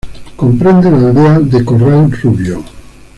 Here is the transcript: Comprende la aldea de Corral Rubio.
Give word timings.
Comprende 0.35 0.89
la 0.89 0.97
aldea 0.97 1.37
de 1.39 1.63
Corral 1.63 2.11
Rubio. 2.11 2.63